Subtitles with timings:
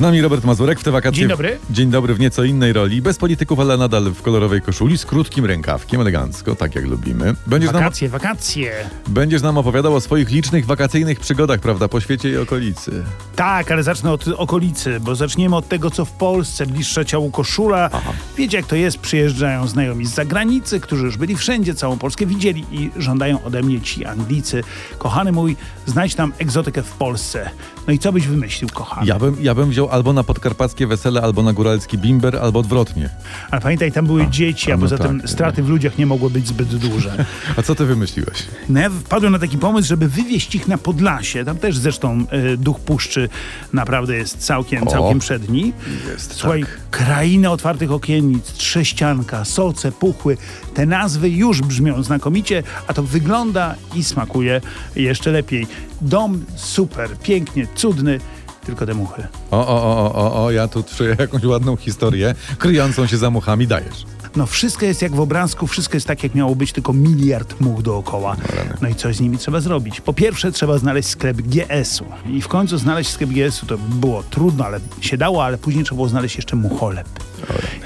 [0.00, 1.18] Z nami Robert Mazurek w te wakacje.
[1.18, 1.58] Dzień dobry.
[1.70, 3.02] Dzień dobry w nieco innej roli.
[3.02, 7.34] Bez polityków, ale nadal w kolorowej koszuli, z krótkim rękawkiem, elegancko, tak jak lubimy.
[7.46, 8.72] Będziesz nam, Wakacje, wakacje.
[9.08, 13.04] będziesz nam opowiadał o swoich licznych wakacyjnych przygodach, prawda, po świecie i okolicy.
[13.36, 17.90] Tak, ale zacznę od okolicy, bo zaczniemy od tego, co w Polsce, bliższe ciału koszula.
[18.36, 22.64] Wiecie, jak to jest, przyjeżdżają znajomi z zagranicy, którzy już byli wszędzie, całą Polskę widzieli
[22.70, 24.62] i żądają ode mnie ci Anglicy.
[24.98, 27.50] Kochany mój, znajdź tam egzotykę w Polsce.
[27.86, 29.06] No i co byś wymyślił, kochany?
[29.06, 33.10] Ja bym, ja bym wziął albo na podkarpackie wesele, albo na góralski bimber, albo odwrotnie.
[33.50, 35.28] Ale pamiętaj, tam były dzieci, a a no poza tak, tym nie.
[35.28, 37.24] straty w ludziach nie mogły być zbyt duże.
[37.56, 38.46] A co ty wymyśliłeś?
[38.68, 41.44] No ja wpadłem na taki pomysł, żeby wywieźć ich na Podlasie.
[41.44, 43.28] Tam też zresztą y, duch puszczy
[43.72, 44.90] naprawdę jest całkiem, O.
[44.90, 45.72] całkiem przedni.
[46.12, 46.78] Jest, Słuchaj, tak.
[46.90, 50.36] kraina otwartych okiennic, trześcianka, soce, puchły.
[50.74, 54.60] Te nazwy już brzmią znakomicie, a to wygląda i smakuje
[54.96, 55.66] jeszcze lepiej.
[56.00, 58.20] Dom super, pięknie, cudny,
[58.66, 59.26] tylko te muchy.
[59.50, 63.66] O, o, o, o, o, ja tu czuję jakąś ładną historię, kryjącą się za muchami,
[63.66, 64.04] dajesz.
[64.36, 67.82] No wszystko jest jak w obrazku, wszystko jest tak jak miało być, tylko miliard much
[67.82, 68.36] dookoła.
[68.80, 70.00] No i coś z nimi trzeba zrobić.
[70.00, 72.04] Po pierwsze trzeba znaleźć sklep GS-u.
[72.26, 75.96] I w końcu znaleźć sklep GS-u to było trudno, ale się dało, ale później trzeba
[75.96, 77.08] było znaleźć jeszcze mucholep.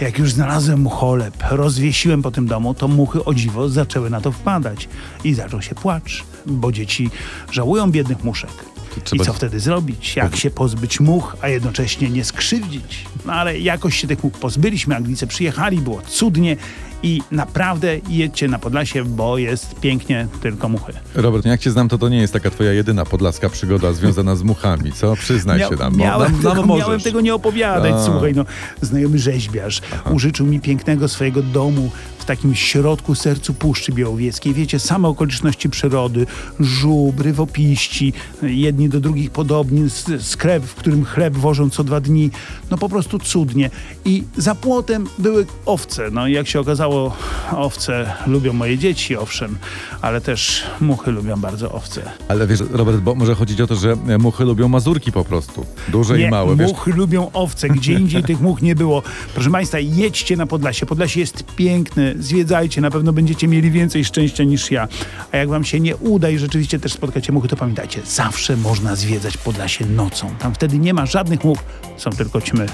[0.01, 4.33] Jak już znalazłem mucholep, rozwiesiłem po tym domu, to muchy o dziwo zaczęły na to
[4.33, 4.89] wpadać.
[5.25, 7.11] I zaczął się płacz, bo dzieci
[7.51, 8.51] żałują biednych muszek.
[9.01, 10.17] Trzeba- I co wtedy zrobić?
[10.17, 13.05] Jak się pozbyć much, a jednocześnie nie skrzywdzić?
[13.27, 14.97] No ale jakoś się tych much pozbyliśmy.
[14.97, 16.57] Anglicy przyjechali, było cudnie
[17.05, 20.93] i naprawdę jedźcie na Podlasie, bo jest pięknie, tylko muchy.
[21.15, 24.37] Robert, no jak cię znam, to to nie jest taka twoja jedyna podlaska przygoda związana
[24.37, 25.17] z muchami, co?
[25.17, 25.93] Przyznaj się nam.
[25.93, 26.87] bo miałem, nam, nam możesz.
[26.87, 27.93] miałem tego nie opowiadać.
[27.95, 28.05] A.
[28.05, 28.45] Słuchaj, no,
[28.81, 34.55] znajomy rzeźbiarz użyczył mi pięknego swojego domu w takim środku sercu Puszczy Białowieskiej.
[34.55, 36.27] Wiecie, same okoliczności przyrody,
[36.61, 39.91] żub, rywopiści, jedni do drugich podobni,
[40.21, 42.31] sklep, w którym chleb wożą co dwa dni.
[42.71, 43.71] No po prostu cudnie.
[44.05, 46.11] I za płotem były owce.
[46.11, 46.94] No jak się okazało,
[47.57, 49.59] owce lubią moje dzieci, owszem,
[50.03, 52.03] ale też muchy lubią bardzo owce.
[52.29, 55.67] Ale wiesz, Robert, bo może chodzić o to, że muchy lubią mazurki po prostu.
[55.89, 56.69] Duże Nie, i małe, wiesz.
[56.71, 57.69] muchy lubią owce.
[57.69, 59.03] Gdzie indziej tych much nie było.
[59.35, 60.87] Proszę Państwa, jedźcie na Podlasie.
[60.87, 62.15] Podlasie jest piękne.
[62.19, 62.81] Zwiedzajcie.
[62.81, 64.89] Na pewno będziecie mieli więcej szczęścia niż ja.
[65.33, 68.97] A jak Wam się nie uda i rzeczywiście też spotkacie muchy, to pamiętajcie, zawsze można
[68.97, 70.31] zwiedzać Podlasie nocą.
[70.39, 71.59] Tam wtedy nie ma żadnych much.
[71.97, 72.67] Są tylko ćmy.